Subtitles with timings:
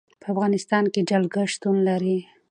[0.21, 2.17] په افغانستان کې جلګه شتون لري.